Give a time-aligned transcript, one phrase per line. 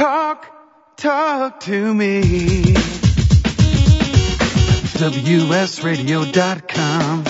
[0.00, 0.48] Talk,
[0.96, 2.22] talk to me.
[4.96, 7.24] WSRadio.com.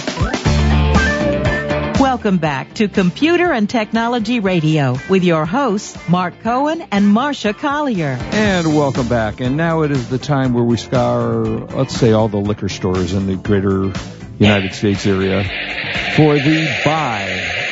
[2.01, 8.17] Welcome back to Computer and Technology Radio with your hosts, Mark Cohen and Marsha Collier.
[8.31, 9.41] And welcome back.
[9.41, 13.15] And now it is the time where we scour, let's say, all the liquor stores
[13.15, 13.93] in the greater
[14.39, 15.43] United States area
[16.15, 17.23] for the buy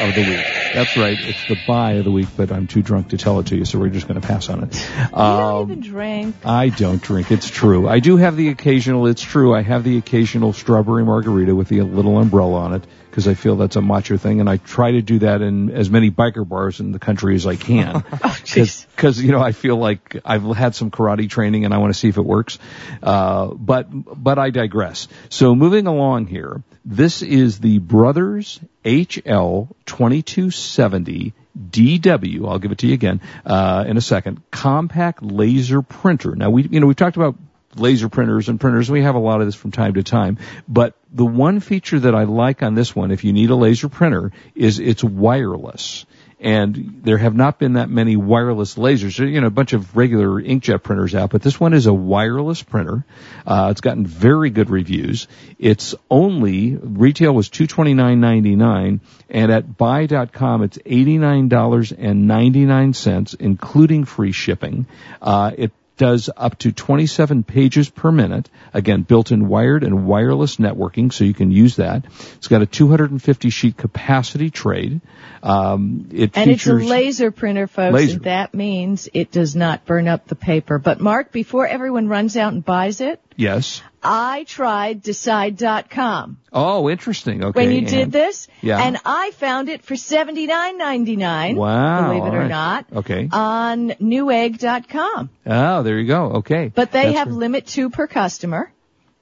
[0.00, 0.57] of the week.
[0.78, 1.18] That's right.
[1.20, 3.64] It's the buy of the week, but I'm too drunk to tell it to you,
[3.64, 4.76] so we're just going to pass on it.
[4.76, 6.36] You don't even drink.
[6.44, 7.32] I don't drink.
[7.32, 7.88] It's true.
[7.88, 11.82] I do have the occasional, it's true, I have the occasional strawberry margarita with the
[11.82, 15.02] little umbrella on it because I feel that's a macho thing, and I try to
[15.02, 17.94] do that in as many biker bars in the country as I can.
[18.44, 18.86] jeez.
[18.94, 21.98] Because, you know, I feel like I've had some karate training and I want to
[21.98, 22.60] see if it works.
[23.02, 25.08] Uh, but, but I digress.
[25.30, 32.86] So moving along here, this is the Brothers HL 2270 DW, I'll give it to
[32.86, 36.34] you again, uh, in a second, compact laser printer.
[36.34, 37.36] Now we, you know, we've talked about
[37.76, 38.90] laser printers and printers.
[38.90, 42.14] We have a lot of this from time to time, but the one feature that
[42.14, 46.06] I like on this one, if you need a laser printer, is it's wireless.
[46.40, 49.18] And there have not been that many wireless lasers.
[49.18, 52.62] You know, a bunch of regular inkjet printers out, but this one is a wireless
[52.62, 53.04] printer.
[53.44, 55.26] Uh, it's gotten very good reviews.
[55.58, 61.48] It's only retail was two twenty nine ninety nine, and at buy.com it's eighty nine
[61.48, 64.86] dollars and ninety nine cents, including free shipping.
[65.20, 68.48] Uh, it does up to 27 pages per minute.
[68.72, 72.06] Again, built-in wired and wireless networking, so you can use that.
[72.36, 75.02] It's got a 250 sheet capacity trade.
[75.42, 77.92] Um, it And it's a laser printer, folks.
[77.92, 78.14] Laser.
[78.14, 80.78] and That means it does not burn up the paper.
[80.78, 83.80] But Mark, before everyone runs out and buys it, yes.
[84.02, 87.42] I tried Decide.com Oh, interesting.
[87.44, 87.58] Okay.
[87.64, 88.82] when you and- did this, Yeah.
[88.84, 91.56] and I found it for seventy nine ninety nine.
[91.56, 92.08] Wow.
[92.12, 92.48] believe it or right.
[92.50, 93.28] not, Okay.
[93.32, 95.30] on Newegg.com.
[95.46, 96.24] oh, there you go.
[96.42, 96.70] Okay.
[96.74, 97.36] But they That's have good.
[97.36, 98.70] limit two per customer,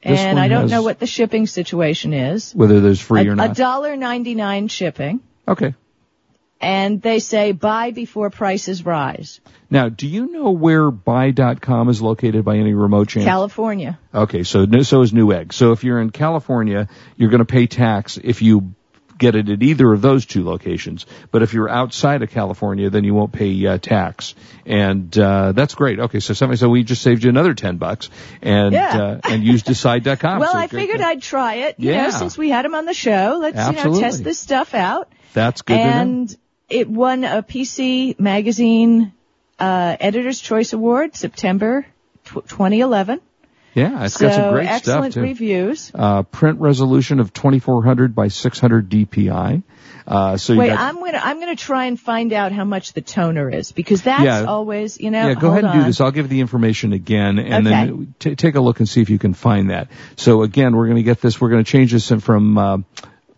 [0.04, 2.52] This and I don't know what the shipping situation is.
[2.54, 5.74] whether there's free A- or A dollar ninety nine shipping, okay.
[6.60, 9.40] And they say buy before prices rise.
[9.70, 13.26] Now, do you know where buy.com is located by any remote chance?
[13.26, 13.98] California.
[14.14, 15.52] Okay, so so is Newegg.
[15.52, 18.74] So if you're in California, you're going to pay tax if you
[19.18, 21.06] get it at either of those two locations.
[21.30, 24.34] But if you're outside of California, then you won't pay uh, tax,
[24.66, 25.98] and uh, that's great.
[25.98, 28.10] Okay, so somebody, so we just saved you another ten bucks,
[28.42, 28.96] and Yeah.
[29.02, 30.38] uh, and use Decide.com.
[30.40, 31.00] Well, So I figured.
[31.00, 31.76] I'd try it.
[31.78, 32.04] You Yeah.
[32.04, 35.10] know, since we had him on the show, let's you know test this stuff out.
[35.32, 36.36] That's good and
[36.68, 39.12] it won a PC Magazine
[39.58, 41.86] uh, Editor's Choice Award September
[42.24, 43.20] tw- 2011.
[43.74, 45.28] Yeah, it's so got some great excellent stuff too.
[45.28, 45.92] reviews.
[45.94, 49.62] Uh, print resolution of 2400 by 600 DPI.
[50.06, 52.94] Uh, so you Wait, got, I'm gonna I'm gonna try and find out how much
[52.94, 54.44] the toner is because that's Yeah.
[54.44, 55.28] always you know.
[55.28, 56.00] yeah, go ahead and do this.
[56.00, 57.86] I'll give the information again, and Okay.
[57.86, 59.88] then t- take a look and see if you can find that.
[60.16, 61.38] So again, we're going to get this.
[61.40, 62.78] We're going to change this from uh,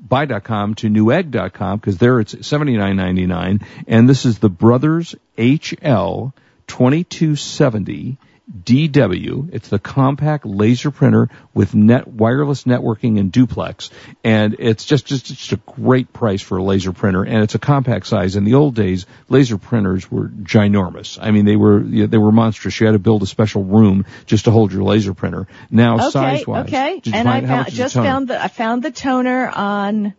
[0.09, 5.15] buy.com to newegg.com because there it's seventy nine ninety nine, and this is the Brothers
[5.37, 6.33] HL
[6.67, 8.19] twenty two seventy.
[8.51, 9.51] DW.
[9.53, 13.91] It's the compact laser printer with net wireless networking and duplex,
[14.25, 17.59] and it's just just just a great price for a laser printer, and it's a
[17.59, 18.37] compact size.
[18.37, 21.19] In the old days, laser printers were ginormous.
[21.21, 22.81] I mean, they were you know, they were monstrous.
[22.81, 25.47] You had to build a special room just to hold your laser printer.
[25.71, 27.03] Now, Okay, size wise, okay.
[27.13, 30.15] and I found, is the just found the I found the toner on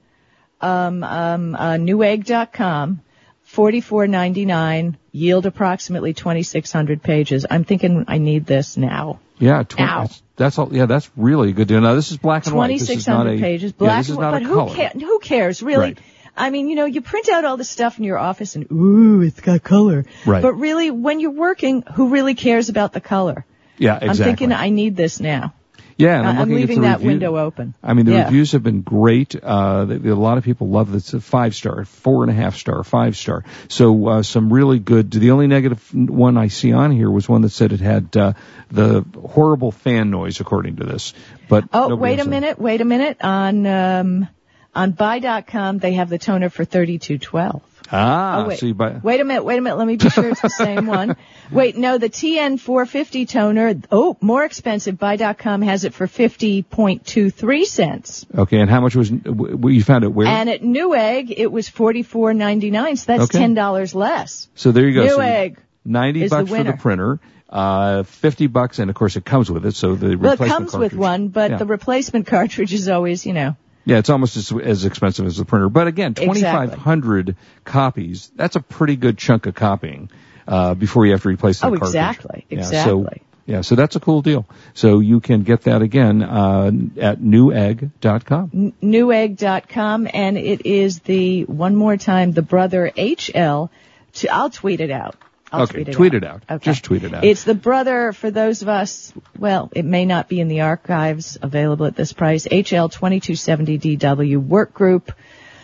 [0.61, 3.01] um, um, uh, Newegg.com.
[3.49, 4.97] Forty-four ninety-nine.
[5.11, 7.47] Yield approximately twenty-six hundred pages.
[7.49, 9.19] I'm thinking I need this now.
[9.39, 10.01] Yeah, tw- Ow.
[10.01, 10.69] that's, that's all.
[10.71, 11.81] Yeah, that's really a good deal.
[11.81, 12.67] Now this is black and white.
[12.67, 14.31] This is Twenty-six not hundred a pages, yeah, black is and white.
[14.31, 15.01] But who cares?
[15.01, 15.79] Who cares, really?
[15.79, 15.99] Right.
[16.37, 19.21] I mean, you know, you print out all this stuff in your office, and ooh,
[19.23, 20.05] it's got color.
[20.27, 20.43] Right.
[20.43, 23.45] But really, when you're working, who really cares about the color?
[23.79, 24.09] Yeah, exactly.
[24.09, 25.55] I'm thinking I need this now.
[25.99, 27.73] Yeah, and I'm, I'm leaving that review- window open.
[27.83, 28.23] I mean, the Yeah.
[28.25, 29.35] reviews have been great.
[29.35, 31.13] Uh, the, the- a lot of people love this.
[31.13, 33.43] A five star, four and a half star, five star.
[33.67, 35.11] So uh, some really good.
[35.11, 38.33] The only negative one I see on here was one that said it had uh,
[38.71, 41.13] the horrible fan noise, according to this.
[41.47, 43.17] But Oh, wait a minute, wait a minute.
[43.21, 44.27] On um,
[44.73, 47.61] on buy.com, they have the toner for 3212.
[47.91, 48.59] Ah, Oh, wait.
[48.59, 48.99] so buy.
[49.03, 49.77] Wait a minute, wait a minute.
[49.77, 51.15] Let me be sure it's the same one.
[51.51, 54.97] Wait, no, the TN450 toner, oh, more expensive.
[54.99, 58.25] Buy.com has it for 50.23 cents.
[58.35, 60.27] Okay, and how much was you found it where?
[60.27, 63.39] And at Newegg, it was 44.99, so that's Okay.
[63.45, 64.47] $10 less.
[64.55, 65.07] so there you go.
[65.07, 65.57] So Newegg.
[65.85, 67.19] Ninety is the bucks for the printer.
[67.49, 69.73] Uh, fifty bucks, and of course it comes with it.
[69.73, 70.39] So the replacement.
[70.39, 71.57] Well, it comes with one, but Yeah.
[71.57, 75.45] the replacement cartridge is always, you know, Yeah, it's almost as, as expensive as the
[75.45, 75.69] printer.
[75.69, 80.09] But again, 2,500 copies, that's a pretty good chunk of copying.
[80.47, 81.89] uh, before you have to replace the Oh, cartridge.
[81.89, 83.03] exactly, Yeah, exactly.
[83.19, 84.47] so, yeah, so that's a cool deal.
[84.73, 88.73] So you can get that again uh, at newegg.com.
[88.81, 93.69] newegg.com and it is the one more time the brother HL
[94.13, 95.15] to I'll tweet it out.
[95.51, 96.17] I'll Okay, tweet it tweet out.
[96.17, 96.43] it out.
[96.49, 96.65] Okay.
[96.71, 97.23] Just tweet it out.
[97.23, 101.37] It's the brother for those of us, well, it may not be in the archives
[101.41, 102.45] available at this price.
[102.47, 105.11] HL 2270DW work group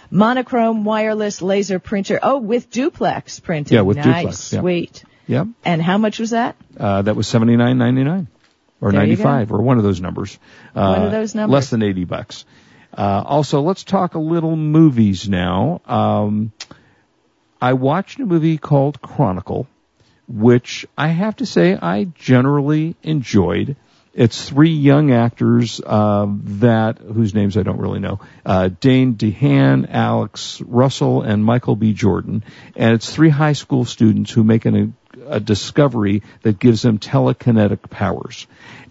[0.10, 2.20] monochrome wireless laser printer.
[2.22, 3.76] Oh, with duplex printing.
[3.76, 4.60] Yeah, with nice, duplex, yeah.
[4.62, 5.04] Sweet.
[5.28, 5.48] Yep.
[5.64, 6.56] And how much was that?
[6.78, 8.28] Uh, that was seventy nine ninety nine,
[8.82, 10.38] or ninety five, or one of those numbers.
[10.76, 11.54] Uh, One of those numbers.
[11.54, 12.46] Less than eighty bucks.
[12.96, 15.82] Uh, also, let's talk a little movies now.
[15.86, 16.52] Um,
[17.62, 19.68] I watched a movie called Chronicle,
[20.28, 23.76] which I have to say I generally enjoyed.
[24.14, 29.88] It's three young actors um, that whose names I don't really know: uh, Dane DeHaan,
[29.90, 31.94] Alex Russell, and Michael B.
[31.94, 32.44] Jordan.
[32.78, 34.96] And it's three high school students who make an,
[35.28, 38.48] a discovery that gives them telekinetic powers.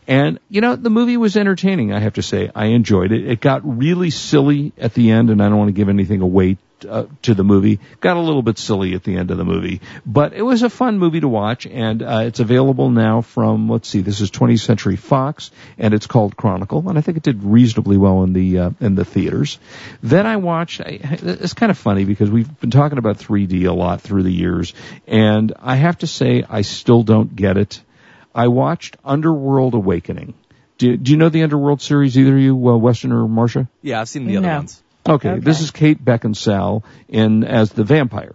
[0.07, 1.93] And you know, the movie was entertaining.
[1.93, 3.27] I have to say, I enjoyed it.
[3.27, 6.59] It got really silly at the end, and I don't want to give anything away
[6.88, 7.81] uh, to the movie.
[8.00, 10.71] Got a little bit silly at the end of the movie, but it was a
[10.71, 14.61] fun movie to watch, and uh, it's available now from let's see, this is 20th
[14.61, 18.59] Century Fox, and it's called Chronicle, and I think it did reasonably well in the
[18.59, 19.59] uh, in the theaters.
[20.03, 20.81] Then I watched.
[20.81, 24.32] I, it's kind of funny because we've been talking about 3D a lot through the
[24.32, 24.75] years,
[25.06, 27.82] and I have to say I still don't get it.
[28.35, 30.35] I watched Underworld Awakening.
[30.77, 33.69] Do, do you know the Underworld series, either you, uh, Weston or Marsha?
[33.81, 34.56] Yeah, I've seen the other No.
[34.56, 34.82] ones.
[35.06, 35.41] Okay, Okay.
[35.41, 38.35] this is Kate Beckinsale in as the vampire,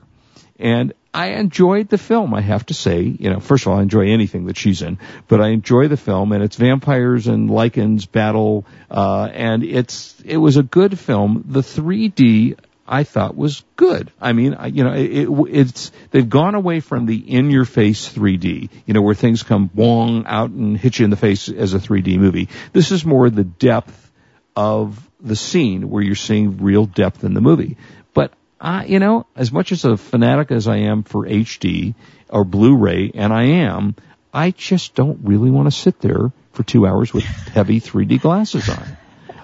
[0.60, 2.36] and I enjoyed the film.
[2.36, 5.00] I have to say, you know, first of all, I enjoy anything that she's in,
[5.27, 10.38] but I enjoy the film, and it's vampires and Lycans battle, uh, and it's it
[10.38, 11.45] was a good film.
[11.48, 12.56] The 3D
[12.88, 14.12] I thought was good.
[14.19, 18.69] I mean, I, you know, it, it, it's they've gone away from the in-your-face 3D,
[18.86, 21.80] you know, where things come wong out and hit you in the face as a
[21.80, 22.50] 3D movie.
[22.74, 24.12] This is more the depth
[24.56, 27.77] of the scene where you're seeing real depth in the movie.
[28.13, 31.95] But I, you know, as much as a fanatic as I am for HD
[32.30, 33.95] or Blu-ray, and I am,
[34.33, 38.68] I just don't really want to sit there for two hours with heavy 3D glasses
[38.69, 38.98] on.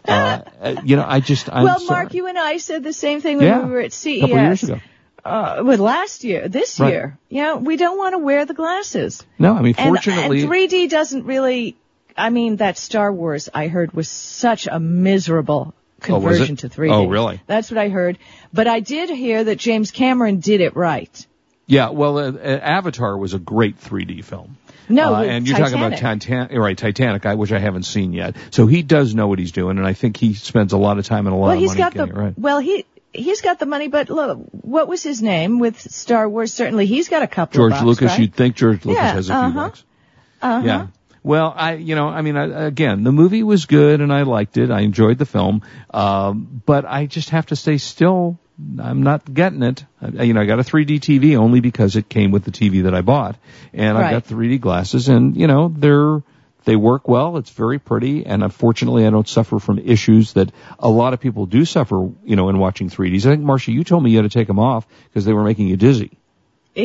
[0.07, 2.03] Uh, uh, you know, I just, I'm well, sorry.
[2.03, 4.21] Mark, you and I said the same thing when Yeah, we were at CES.
[4.21, 4.79] couple years ago.
[5.23, 6.91] Uh, well, last year, this Right.
[6.93, 9.25] year, you know, we don't want to wear the glasses.
[9.39, 11.75] No, I mean, And, fortunately, and 3D doesn't really.
[12.17, 16.91] I mean, that Star Wars I heard was such a miserable Oh, conversion to 3D.
[16.91, 17.41] Oh, really?
[17.47, 18.19] That's what I heard.
[18.53, 21.25] But I did hear that James Cameron did it right.
[21.67, 24.57] yeah, well, uh, uh, Avatar was a great 3D film.
[24.87, 26.51] No, Uh, and you're talking about Titanic.
[26.51, 28.35] Right, Titanic, I, which I haven't seen yet.
[28.51, 31.05] So he does know what he's doing, and I think he spends a lot of
[31.05, 32.33] time and a lot Well, of money got the getting it right.
[32.37, 33.87] well, he he's got the money.
[33.87, 36.53] But look, what was his name with Star Wars?
[36.53, 37.57] Certainly, he's got a couple.
[37.57, 38.19] George of bucks, George Lucas, right?
[38.19, 39.59] you'd think George Lucas Yeah, has a few uh-huh.
[39.59, 39.83] bucks.
[40.43, 40.87] Yeah.
[41.25, 44.57] Well, I, you know, I mean, I, again, the movie was good and I liked
[44.57, 44.69] it.
[44.69, 45.63] I enjoyed the film.
[45.91, 48.37] Um, but I just have to say still,
[48.79, 49.83] I'm not getting it.
[49.99, 52.83] I, you know, I got a 3D TV only because it came with the TV
[52.83, 53.37] that I bought
[53.73, 56.21] and I've got 3D glasses and, you know, they're,
[56.65, 57.37] they work well.
[57.37, 61.45] It's very pretty, and unfortunately, I don't suffer from issues that a lot of people
[61.45, 62.09] do suffer.
[62.23, 63.27] You know, in watching 3ds.
[63.27, 65.43] I think Marsha, you told me you had to take them off because they were
[65.43, 66.17] making you dizzy.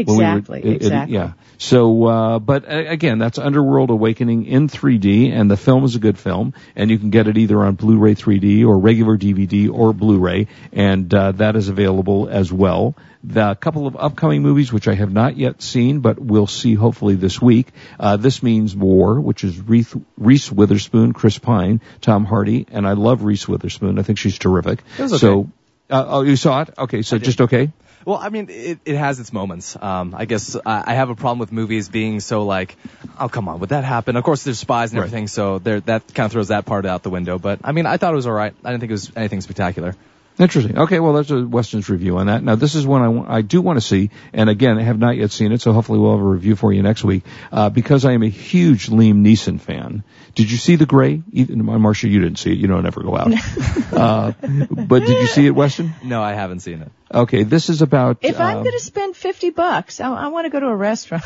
[0.09, 1.33] When we were- Exactly, it- it- yeah.
[1.59, 5.99] So, uh, but uh, again, that's Underworld Awakening in 3D, and the film is a
[5.99, 9.93] good film, and you can get it either on Blu-ray 3D or regular DVD or
[9.93, 12.95] Blu-ray, and uh, that is available as well.
[13.23, 17.17] The couple of upcoming movies, which I have not yet seen, but we'll see hopefully
[17.17, 17.67] this week.
[17.99, 22.95] Uh, this means War, which is Reese, Reese Witherspoon, Chris Pine, Tom Hardy, and I
[22.95, 23.99] love Reese Witherspoon.
[23.99, 24.79] I think she's terrific.
[24.99, 25.21] It was okay.
[25.21, 25.51] So,
[25.91, 26.71] uh, oh, you saw it?
[26.79, 27.71] Okay, so just okay.
[28.05, 29.77] Well, I mean, it, it has its moments.
[29.81, 32.77] Um, I guess I, I have a problem with movies being so like,
[33.19, 34.17] oh come on, would that happen?
[34.17, 35.07] Of course, there's spies and Right.
[35.07, 37.39] everything, so there that kind of throws that part out the window.
[37.39, 38.55] But I mean, I thought it was all right.
[38.65, 39.95] I didn't think it was anything spectacular.
[40.39, 40.79] Interesting.
[40.79, 42.43] Okay, well, that's a Weston's review on that.
[42.43, 44.99] Now, this is one I, wa- I do want to see, and again, I have
[44.99, 47.25] not yet seen it, so hopefully we'll have a review for you next week.
[47.53, 50.03] Uh, because I am a huge Liam Neeson fan.
[50.35, 51.23] Did you see The Grey?
[51.33, 52.59] Even, Marsha, you didn't see it.
[52.59, 53.33] You don't ever go out.
[53.93, 55.93] uh, but did you see it, Weston?
[56.03, 56.93] No, I haven't seen it.
[57.13, 58.19] Okay, this is about.
[58.23, 60.77] If I'm uh, going to spend 50 bucks, I, I want to go to a
[60.77, 61.25] restaurant.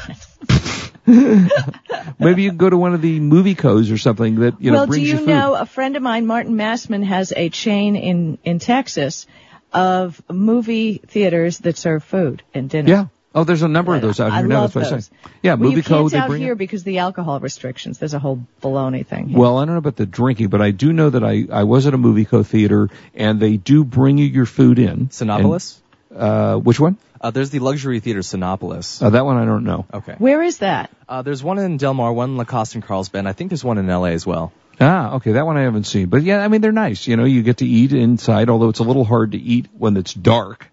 [1.07, 4.79] maybe you can go to one of the movie codes or something that you know
[4.79, 5.29] well, do brings you food.
[5.29, 9.27] know a friend of mine, Martin Massman, has a chain in in Texas
[9.73, 12.89] of movie theaters that serve food and dinner.
[12.89, 13.07] Yeah.
[13.35, 14.61] Oh, there's a number of those out I here now.
[14.63, 15.07] love That's what I those.
[15.07, 15.13] say.
[15.43, 16.13] Yeah, well, movie you code.
[16.13, 16.45] can't out bring it.
[16.45, 17.99] here because the alcohol restrictions.
[17.99, 19.29] There's a whole baloney thing.
[19.31, 19.39] Here.
[19.39, 21.87] Well, I don't know about the drinking, but I do know that I, I was
[21.87, 25.09] at a movie co theater and they do bring you your food in.
[25.09, 25.79] Cinépolis.
[26.11, 26.97] And, Uh, which one?
[27.21, 29.03] Uh, there's the luxury theater Cinépolis.
[29.03, 29.87] Uh, that one I don't know.
[29.93, 30.15] Okay.
[30.19, 30.91] Where is that?
[31.09, 33.27] Uh, there's one in Del Mar, one in La Costa and Carlsbad.
[33.27, 34.53] I think there's one in LA as well.
[34.81, 36.07] Ah, okay, that one I haven't seen.
[36.09, 37.07] But yeah, I mean they're nice.
[37.07, 39.97] You know, you get to eat inside, although it's a little hard to eat when
[39.97, 40.71] it's dark.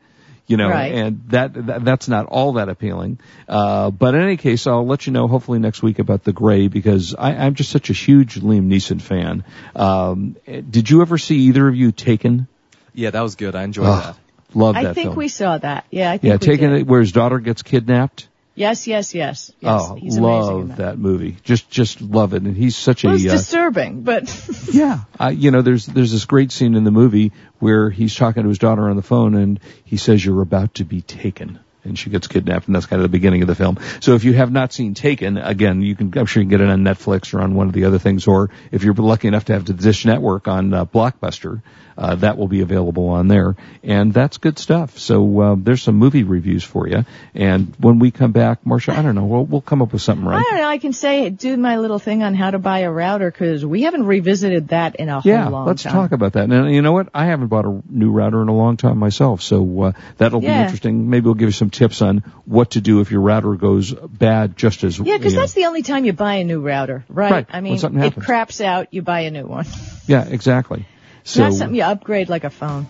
[0.52, 0.94] You know, Right.
[0.94, 3.20] and that, that that's not all that appealing.
[3.48, 6.68] Uh, but in any case, I'll let you know hopefully next week about the Grey
[6.68, 9.46] because I, I'm just such a huge Liam Neeson fan.
[9.78, 12.48] Um, did you ever see either of you Taken?
[12.94, 13.56] Yeah, that was good.
[13.56, 14.18] I enjoyed Ugh, that.
[14.54, 15.16] love I think film.
[15.16, 15.86] we saw that.
[15.90, 16.88] Yeah, I think yeah, we Taken, did.
[16.90, 18.28] where his daughter gets kidnapped.
[18.54, 19.52] Yes, yes, yes.
[19.62, 19.82] yes.
[19.82, 20.78] oh, He's love that.
[20.78, 21.38] that movie.
[21.44, 24.24] Just just love it, and he's such Well, a it's uh, disturbing, but
[24.74, 28.44] Yeah, uh, you know, there's there's this great scene in the movie where he's talking
[28.44, 31.98] to his daughter on the phone, and he says, "You're about to be taken." And
[31.98, 33.80] she gets kidnapped, and that's kind of the beginning of the film.
[34.02, 36.62] So if you have not seen Taken, again, you can, I'm sure you can get
[36.62, 39.46] it on Netflix or on one of the other things, or if you're lucky enough
[39.46, 41.64] to have the Dish Network on uh, Blockbuster,
[41.98, 43.56] uh, that will be available on there.
[43.84, 45.00] And that's good stuff.
[45.00, 47.04] So, uh, there's some movie reviews for you.
[47.34, 50.28] And when we come back, Marsha, I don't know, we'll, we'll come up with something,
[50.28, 50.46] I right?
[50.50, 50.68] don't know.
[50.68, 53.82] I can say do my little thing on how to buy a router because we
[53.84, 55.52] haven't revisited that in a Yeah, long time.
[55.52, 55.94] Yeah, let's time.
[55.94, 56.50] talk about that.
[56.52, 57.10] And you know what?
[57.14, 60.48] I haven't bought a new router in a long time myself, so uh, that'll be
[60.48, 61.10] interesting.
[61.10, 64.56] Maybe we'll give you some tips on what to do if your router goes bad,
[64.58, 65.40] just as Yeah, because know.
[65.42, 67.32] that's the only time you buy a new router, right?
[67.32, 68.26] Right, I mean, it happens.
[68.26, 69.66] craps out, you buy a new one.
[70.08, 70.86] yeah, exactly.
[71.24, 72.88] So not something you upgrade like a phone.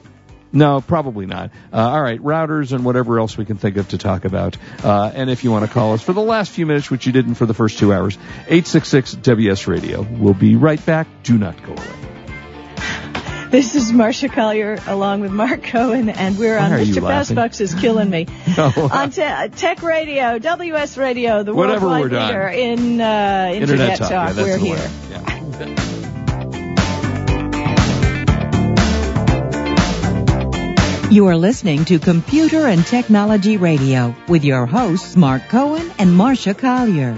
[0.53, 1.51] no, probably not.
[1.71, 4.57] Uh, all right, routers and whatever else we can think of to talk about.
[4.83, 7.11] Uh, and if you want to call us for the last few minutes, which you
[7.11, 10.01] didn't for the first two hours, eight six six WS Radio.
[10.01, 11.07] We'll be right back.
[11.23, 12.10] Do not go away.
[13.57, 17.01] This is Marsha Collier along with Mark Cohen, and we're on Why are Mr.
[17.01, 17.35] laughing?
[17.35, 18.27] Fastbucks is killing me.
[18.57, 18.71] No.
[18.91, 24.09] on te- Tech Radio, WS Radio, the Whatever worldwide we're leader in uh, internet, talk.
[24.09, 24.89] Yeah, we're here.
[25.09, 25.27] Yeah.
[31.11, 36.57] You are listening to Computer and Technology Radio with your hosts Mark Cohen and Marsha
[36.57, 37.17] Collier.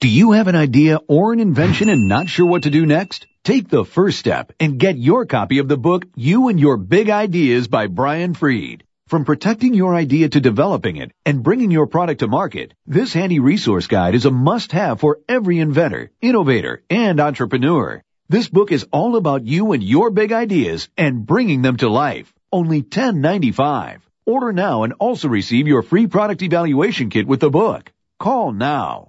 [0.00, 3.26] Do you have an idea or an invention and not sure what to do next?
[3.42, 7.10] Take the first step and get your copy of the book You and Your Big
[7.10, 8.84] Ideas by Brian Freed.
[9.08, 13.40] From protecting your idea to developing it and bringing your product to market, this handy
[13.40, 18.00] resource guide is a must-have for every inventor, innovator, and entrepreneur.
[18.28, 22.32] This book is all about you and your big ideas and bringing them to life.
[22.52, 23.98] Only $10.95.
[24.26, 27.90] Order now and also receive your free product evaluation kit with the book.
[28.20, 29.08] Call now.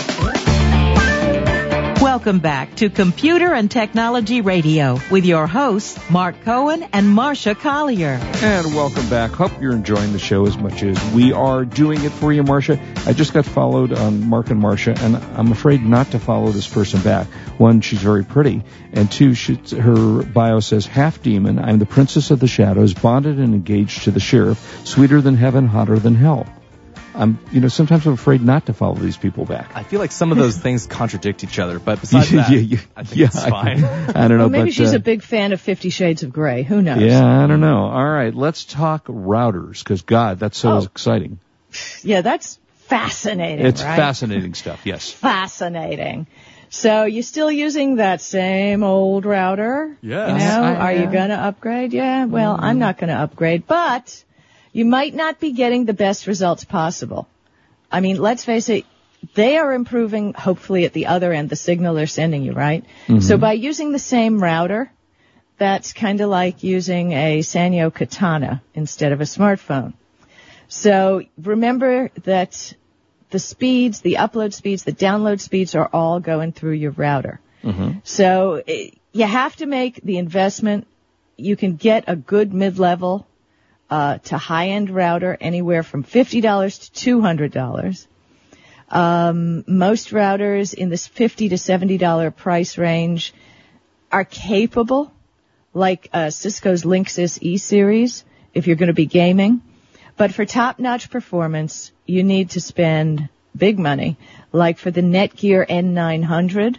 [2.11, 8.19] Welcome back to Computer and Technology Radio with your hosts, Mark Cohen and Marsha Collier.
[8.43, 9.31] And welcome back.
[9.31, 12.77] Hope you're enjoying the show as much as we are doing it for you, Marsha.
[13.07, 16.67] I just got followed on Mark and Marsha, and I'm afraid not to follow this
[16.67, 17.27] person back.
[17.57, 22.29] One, she's very pretty, and two, she, her bio says, half demon, I'm the princess
[22.29, 26.45] of the shadows, bonded and engaged to the sheriff, sweeter than heaven, hotter than hell.
[27.13, 29.71] I'm, you know, sometimes I'm afraid not to follow these people back.
[29.75, 32.77] I feel like some of those things contradict each other, but besides that, yeah, yeah,
[32.95, 33.83] I think yeah, it's fine.
[33.83, 36.23] I, I don't know, Well, maybe but she's uh, a big fan of Fifty Shades
[36.23, 36.63] of Grey.
[36.63, 37.01] Who knows?
[37.01, 37.85] yeah, I don't know.
[37.85, 40.83] All right, let's talk routers because God, that's so Oh.
[40.83, 41.39] exciting.
[42.03, 43.65] Yeah, that's fascinating.
[43.65, 43.95] It's right?
[43.95, 44.81] fascinating stuff.
[44.85, 45.11] Yes.
[45.11, 46.27] Fascinating.
[46.69, 49.97] So you still using that same old router?
[50.01, 50.29] Yes.
[50.31, 51.91] You know, I are you going to upgrade?
[51.91, 52.23] Yeah.
[52.25, 54.23] Well, I'm not going to upgrade, but
[54.71, 57.27] you might not be getting the best results possible.
[57.91, 58.85] I mean, let's face it.
[59.35, 62.83] They are improving, hopefully, at the other end, the signal they're sending you, right?
[63.21, 64.91] So by using the same router,
[65.57, 69.93] that's kind of like using a Sanyo Katana instead of a smartphone.
[70.69, 72.73] So remember that
[73.29, 77.39] the speeds, the upload speeds, the download speeds are all going through your router.
[78.03, 80.87] So eh, you have to make the investment.
[81.37, 83.27] You can get a good mid-level
[83.91, 88.07] uh, to high-end router anywhere from fifty dollars to two hundred dollars.
[88.89, 93.33] Um, most routers in this fifty to seventy dollar price range
[94.11, 95.13] are capable,
[95.73, 99.61] like uh, Cisco's Linksys E series, if you're going to be gaming.
[100.17, 104.17] But for top-notch performance, you need to spend big money,
[104.51, 106.77] like for the Netgear N900.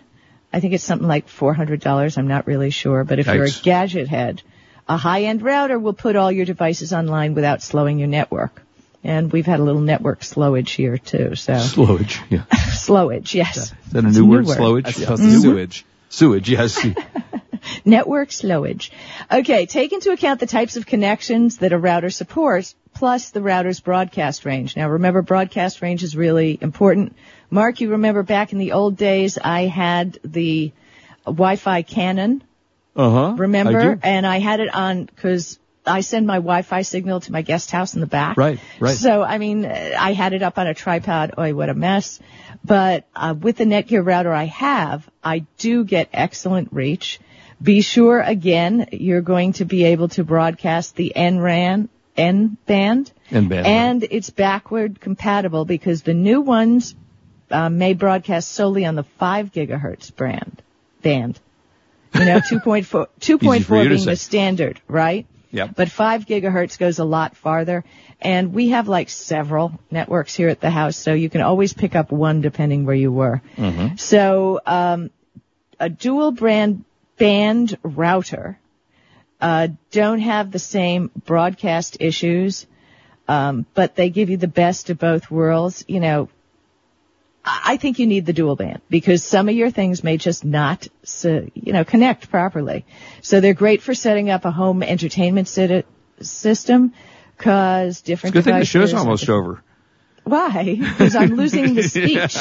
[0.53, 2.19] I think it's something like $400.
[2.19, 3.05] I'm not really sure.
[3.05, 4.43] But if you're a gadget head,
[4.89, 8.63] a high-end router will put all your devices online without slowing your network.
[9.05, 11.35] And we've had a little network slowage here too.
[11.35, 12.21] So Slowage.
[12.31, 12.45] Yeah.
[12.51, 13.57] slowage, yes.
[13.57, 14.45] Is that a It's new word?
[14.47, 14.87] Slowage.
[14.87, 15.05] As Yeah.
[15.07, 15.85] opposed to sewage.
[16.09, 16.49] Sewage.
[16.51, 16.87] Yes.
[17.85, 18.91] Network slowage.
[19.31, 23.81] Okay, take into account the types of connections that a router supports, plus the router's
[23.81, 24.77] broadcast range.
[24.77, 27.17] Now remember, broadcast range is really important.
[27.51, 30.73] Mark, you remember back in the old days, I had the
[31.25, 32.43] Wi-Fi Canon,
[32.95, 33.35] Uh huh.
[33.37, 33.99] remember?
[34.03, 37.95] And I had it on, cause I send my Wi-Fi signal to my guest house
[37.95, 38.37] in the back.
[38.37, 38.97] Right, right.
[38.97, 41.35] So, I mean, I had it up on a tripod.
[41.37, 42.21] Oh, what a mess.
[42.65, 47.19] But uh, with the Netgear router I have, I do get excellent reach.
[47.61, 53.13] Be sure, again, you're going to be able to broadcast the NRAN, N band.
[53.31, 56.95] N band, And it's backward compatible because the new ones
[57.51, 60.63] uh, may broadcast solely on the 5 gigahertz brand,
[61.03, 61.41] band.
[62.15, 65.27] You know, 2.4, 2.4 for you to being the standard, right?
[65.53, 65.75] Yep.
[65.77, 67.85] But 5 gigahertz goes a lot farther.
[68.21, 71.95] And we have like several networks here at the house, so you can always pick
[71.95, 73.43] up one depending where you were.
[73.97, 75.11] So, um,
[75.79, 76.85] a dual brand
[77.19, 78.59] band router,
[79.41, 82.67] uh, don't have the same broadcast issues,
[83.27, 85.85] um, but they give you the best of both worlds.
[85.89, 86.29] You know,
[87.45, 90.87] I think you need the dual band because some of your things may just not,
[91.23, 92.85] you know, connect properly.
[93.21, 95.49] So they're great for setting up a home entertainment
[96.21, 96.93] system
[97.37, 99.63] because different It's Good thing the show's almost over.
[100.25, 100.77] Why?
[100.79, 102.37] Because I'm losing the speech.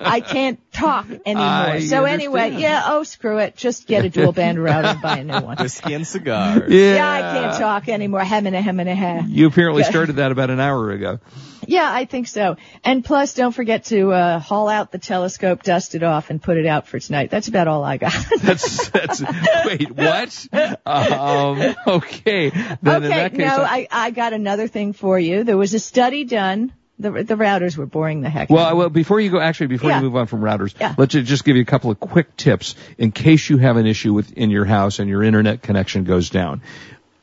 [0.00, 1.44] I can't talk anymore.
[1.44, 3.56] I so anyway, yeah, oh screw it.
[3.56, 5.56] Just get a dual band router and buy a new one.
[5.58, 6.72] Whiskey and cigars.
[6.72, 8.20] Yeah, I can't talk anymore.
[8.20, 9.24] Hem and a hem and a ha.
[9.26, 11.18] You apparently started that about an hour ago.
[11.66, 12.56] Yeah, I think so.
[12.84, 16.58] And plus, don't forget to uh, haul out the telescope, dust it off, and put
[16.58, 17.30] it out for tonight.
[17.30, 18.14] That's about all I got.
[18.40, 19.22] That's that's.
[19.64, 20.46] wait, what?
[20.86, 22.50] Um, okay.
[22.82, 25.44] Then okay, case, no, I- I, I got another thing for you.
[25.44, 26.72] There was a study done.
[26.98, 28.50] The, the routers were boring the heck.
[28.50, 28.78] out Well, of me.
[28.78, 29.98] well, before you go, actually, before Yeah.
[29.98, 30.94] you move on from routers, Yeah.
[30.96, 34.14] let's just give you a couple of quick tips in case you have an issue
[34.14, 36.62] with in your house and your internet connection goes down.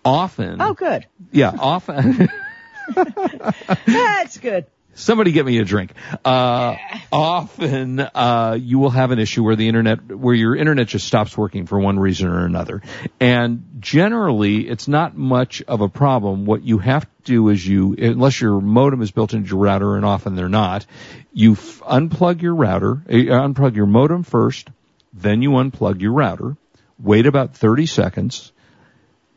[0.05, 1.07] Often, oh, good.
[1.31, 2.29] yeah, often.
[3.85, 4.65] That's good.
[4.95, 5.93] Somebody get me a drink.
[6.23, 6.75] Uh,
[7.11, 11.35] often, uh, you will have an issue where the internet, where your internet just stops
[11.35, 12.81] working for one reason or another.
[13.19, 16.45] And generally, it's not much of a problem.
[16.45, 19.95] What you have to do is you, unless your modem is built into your router,
[19.95, 20.85] and often they're not,
[21.33, 24.69] you f- unplug your router, uh, unplug your modem first,
[25.11, 26.55] then you unplug your router,
[26.99, 28.51] wait about 30 seconds,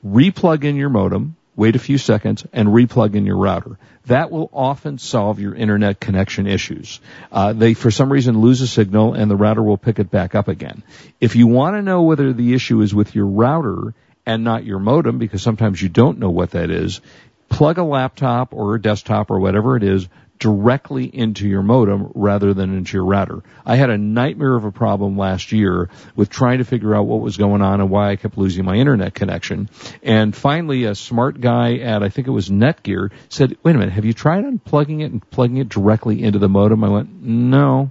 [0.04, 3.78] replug in your modem, wait a few seconds, and replug in your router.
[4.06, 7.00] That will often solve your internet connection issues.
[7.32, 10.34] Uh, they, for some reason, lose a signal and the router will pick it back
[10.34, 10.82] up again.
[11.20, 13.94] If you want to know whether the issue is with your router
[14.26, 17.00] and not your modem, because sometimes you don't know what that is,
[17.48, 22.54] plug a laptop or a desktop or whatever it is directly into your modem rather
[22.54, 23.42] than into your router.
[23.64, 27.20] I had a nightmare of a problem last year with trying to figure out what
[27.20, 29.68] was going on and why I kept losing my internet connection.
[30.02, 33.94] And finally, a smart guy at, I think it was Netgear, said, wait a minute,
[33.94, 36.84] have you tried unplugging it and plugging it directly into the modem?
[36.84, 37.90] I went, no.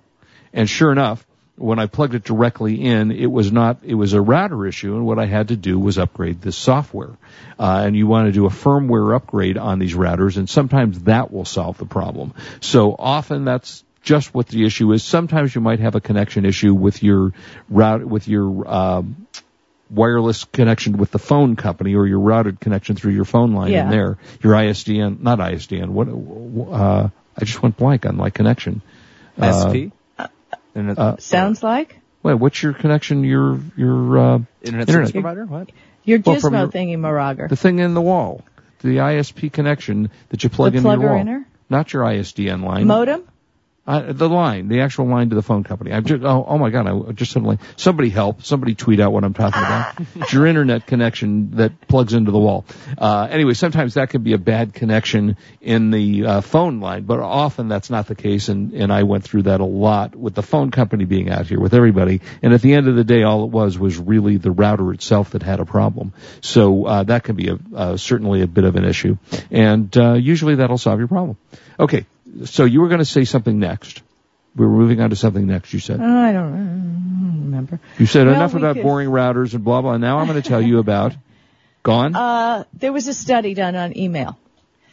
[0.54, 1.26] And sure enough,
[1.58, 5.06] when I plugged it directly in, it was not, it was a router issue, and
[5.06, 7.12] what I had to do was upgrade this software.
[7.58, 11.32] Uh, and you want to do a firmware upgrade on these routers, and sometimes that
[11.32, 12.34] will solve the problem.
[12.60, 15.04] So often that's just what the issue is.
[15.04, 17.32] Sometimes you might have a connection issue with your
[17.70, 19.28] route, with your, um,
[19.90, 23.84] wireless connection with the phone company or your routed connection through your phone line Yeah.
[23.86, 24.18] in there.
[24.42, 28.82] Your ISDN, not ISDN, what, uh, I just went blank on my connection.
[29.40, 29.94] Uh, SP?
[30.76, 33.24] Internet, uh, Sounds like Wait, what's your connection?
[33.24, 34.88] Your your uh, Internet, Internet.
[34.88, 35.46] service provider?
[35.46, 35.72] What?
[36.04, 37.48] your well, from gizmo your- thingy, Moraga.
[37.50, 38.44] the thing in the wall,
[38.82, 41.46] the ISP connection that you plug The into your plugger wall, inner?
[41.70, 42.86] not your ISDN line.
[42.88, 43.24] Modem?
[43.88, 45.94] Uh, the line, the actual line to the phone company.
[45.94, 49.24] I'm just, oh, oh my god, I just suddenly, somebody help, somebody tweet out what
[49.24, 49.96] I'm talking about.
[50.16, 52.66] it's your internet connection that plugs into the wall.
[52.98, 57.20] Uh, anyway, sometimes that can be a bad connection in the uh, phone line, but
[57.20, 60.44] often that's not the case, and, and I went through that a lot with the
[60.44, 63.44] phone company being out here with everybody, and at the end of the day, all
[63.44, 66.12] it was was really the router itself that had a problem.
[66.42, 69.20] So, uh, that can be a, uh, certainly a bit of an issue,
[69.52, 71.38] and, uh, usually that'll solve your problem.
[71.80, 72.08] Okay,
[72.44, 74.02] so you were going to say something next.
[74.56, 75.74] We were moving on to something next.
[75.74, 76.52] You said I don't,
[77.44, 77.80] remember.
[77.98, 79.98] you said Well, enough about could- boring routers and blah blah.
[79.98, 81.14] Now I'm going to tell you about
[81.84, 82.16] gone.
[82.16, 84.38] Uh, there was a study done on email.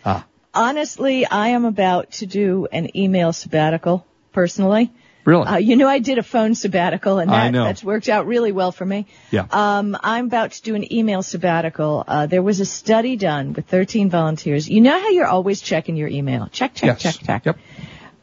[0.04, 0.24] ah,
[0.54, 4.92] Honestly, I am about to do an email sabbatical personally.
[5.24, 5.46] Really?
[5.46, 8.72] Uh, you know, I did a phone sabbatical, and that, that's worked out really well
[8.72, 9.06] for me.
[9.30, 9.46] yeah.
[9.50, 12.04] Um, I'm about to do an email sabbatical.
[12.06, 14.68] Uh, there was a study done with 13 volunteers.
[14.68, 16.48] You know how you're always checking your email?
[16.50, 17.02] Check, check, yes.
[17.02, 17.46] check, check.
[17.46, 17.58] Yep.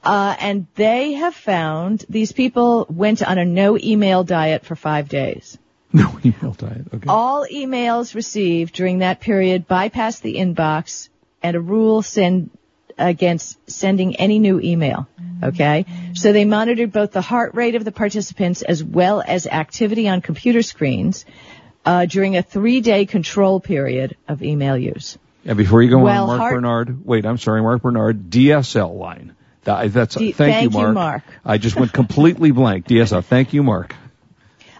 [0.03, 5.09] Uh, and they have found these people went on a no email diet for five
[5.09, 5.57] days.
[5.91, 6.85] No email diet.
[6.93, 7.07] Okay.
[7.07, 11.09] All emails received during that period bypass the inbox
[11.41, 12.51] and a rule send
[12.99, 15.07] against sending any new email.
[15.41, 15.85] Okay?
[16.13, 20.21] So they monitored both the heart rate of the participants as well as activity on
[20.21, 21.25] computer screens
[21.85, 25.17] uh, during a three-day control period of email use.
[25.45, 27.05] And before you go Well, on, Mark Hart- Bernard.
[27.05, 28.29] Wait, I'm sorry, Mark Bernard.
[28.29, 29.35] DSL line.
[29.63, 30.93] That, that's D- thank, thank you, you, Mark.
[30.93, 31.23] Mark.
[31.45, 32.87] I just went completely blank.
[32.87, 33.23] DSL.
[33.23, 33.95] Thank you, Mark.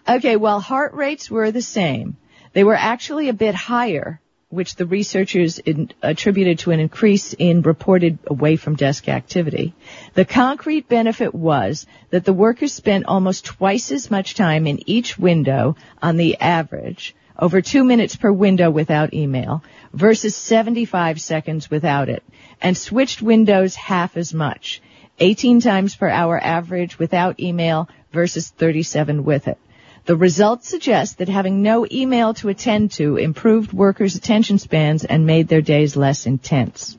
[0.08, 2.18] Okay, well, heart rates were the same.
[2.54, 7.62] They were actually a bit higher, which the researchers in, attributed to an increase in
[7.62, 9.76] reported away from desk activity.
[10.16, 15.20] The concrete benefit was that the workers spent almost twice as much time in each
[15.20, 22.10] window on the average, over two minutes per window without email, versus 75 seconds without
[22.10, 22.24] it,
[22.60, 24.82] and switched windows half as much,
[25.20, 29.60] 18 times per hour average without email versus 37 with it.
[30.06, 35.26] The results suggest that having no email to attend to improved workers' attention spans and
[35.26, 36.98] made their days less intense.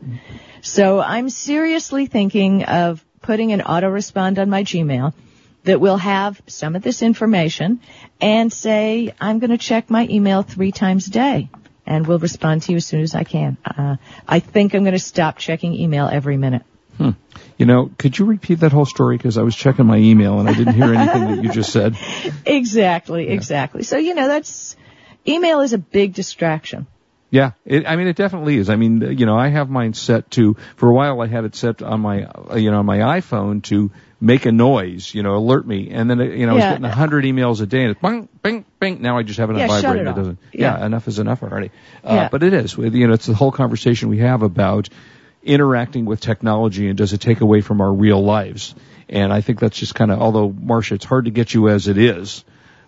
[0.62, 5.12] So I'm seriously thinking of putting an autorespond on my Gmail
[5.64, 7.80] that will have some of this information
[8.20, 11.50] and say, I'm going to check my email three times a day
[11.86, 13.56] and will respond to you as soon as I can.
[13.64, 16.62] Uh, I think I'm going to stop checking email every minute.
[17.58, 19.16] You know, could you repeat that whole story?
[19.18, 21.96] Because I was checking my email and I didn't hear anything that you just said.
[22.46, 23.82] Exactly, exactly.
[23.82, 24.76] So, you know, that's,
[25.26, 26.86] email is a big distraction.
[27.30, 28.68] Yeah, it, I mean, it definitely is.
[28.70, 31.54] I mean, you know, I have mine set to, for a while I had it
[31.54, 35.66] set on my, you know, on my iPhone to make a noise, you know, alert
[35.66, 35.90] me.
[35.90, 38.28] And then, you know, I was getting a hundred emails a day and it's bing,
[38.42, 39.00] bing, bing.
[39.00, 40.78] Now I just have it on Yeah, shut vibrate it it doesn't, yeah.
[40.78, 40.86] Yeah.
[40.86, 41.70] enough is enough already.
[42.02, 42.28] Uh, Yeah.
[42.30, 44.88] but it is, you know, it's the whole conversation we have about
[45.42, 48.74] interacting with technology and does it take away from our real lives?
[49.08, 51.88] And I think that's just kind of, although Marsha, it's hard to get you as
[51.88, 52.44] it is,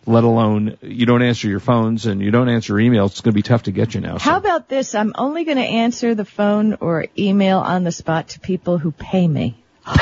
[0.06, 3.12] let alone you don't answer your phones and you don't answer emails.
[3.12, 4.18] It's going to be tough to get you now.
[4.18, 4.38] How so.
[4.38, 4.94] about this?
[4.94, 8.92] I'm only going to answer the phone or email on the spot to people who
[8.92, 9.56] pay me.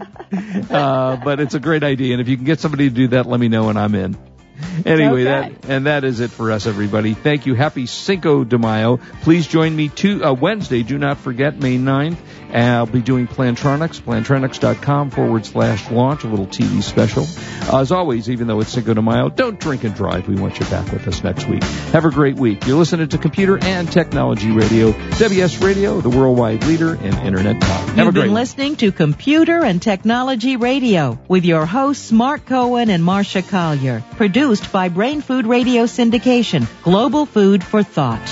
[1.17, 3.41] but it's a great idea, and if you can get somebody to do that, let
[3.41, 4.17] me know, and I'm in.
[4.87, 5.53] Anyway, Okay.
[5.53, 7.15] that and that is it for us, everybody.
[7.15, 7.55] Thank you.
[7.55, 8.99] Happy Cinco de Mayo.
[9.23, 10.83] Please join me to uh, Wednesday.
[10.83, 12.17] Do not forget May 9th
[12.51, 17.27] And I'll be doing Plantronics, plantronics.com forward slash launch, a little TV special.
[17.71, 20.27] Uh, as always, even though it's Cinco de Mayo, don't drink and drive.
[20.29, 21.63] We want you back with us next week.
[21.93, 22.67] Have a great week.
[22.67, 27.69] You're listening to Computer and Technology Radio, WS Radio, the worldwide leader in Internet talk.
[27.89, 28.35] Have You've a great been week.
[28.35, 34.03] listening to Computer and Technology Radio with your hosts Mark Cohen and Marsha Collier.
[34.17, 38.27] Produced by Brain Food Radio Syndication, global food for thought.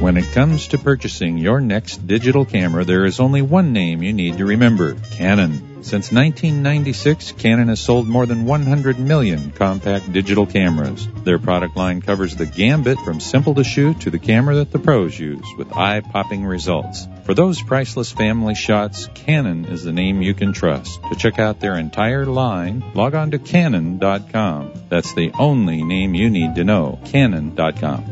[0.00, 4.14] When it comes to purchasing your next digital camera, there is only one name you
[4.14, 5.82] need to remember Canon.
[5.82, 11.06] Since 1996, Canon has sold more than 100 million compact digital cameras.
[11.24, 14.78] Their product line covers the gambit from simple to shoot to the camera that the
[14.78, 17.06] pros use with eye popping results.
[17.24, 21.02] For those priceless family shots, Canon is the name you can trust.
[21.04, 24.72] To check out their entire line, log on to Canon.com.
[24.90, 26.98] That's the only name you need to know.
[27.06, 28.04] Canon.com.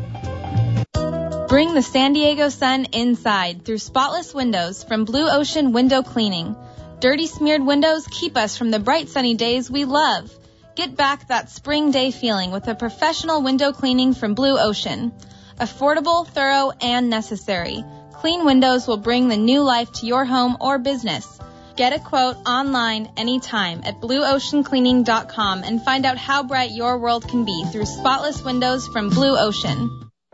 [1.47, 6.55] Bring the San Diego sun inside through spotless windows from Blue Ocean Window Cleaning.
[6.99, 10.31] Dirty smeared windows keep us from the bright sunny days we love.
[10.75, 15.13] Get back that spring day feeling with a professional window cleaning from Blue Ocean.
[15.59, 17.83] Affordable, thorough, and necessary.
[18.23, 21.41] Clean windows will bring the new life to your home or business.
[21.75, 27.43] Get a quote online anytime at blueoceancleaning.com and find out how bright your world can
[27.43, 30.09] be through spotless windows from Blue Ocean.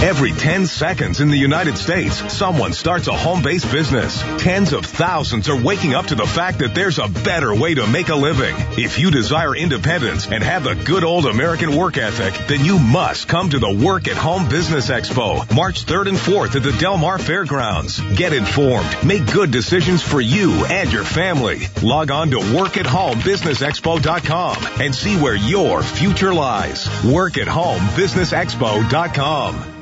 [0.00, 4.22] Every 10 seconds in the United States, someone starts a home-based business.
[4.38, 7.84] Tens of thousands are waking up to the fact that there's a better way to
[7.88, 8.54] make a living.
[8.78, 13.26] If you desire independence and have the good old American work ethic, then you must
[13.26, 16.96] come to the Work at Home Business Expo, March 3rd and 4th at the Del
[16.96, 17.98] Mar Fairgrounds.
[18.14, 21.62] Get informed, make good decisions for you and your family.
[21.82, 26.88] Log on to workathomebusinessexpo.com and see where your future lies.
[27.04, 29.77] Work at home businessexpo.com.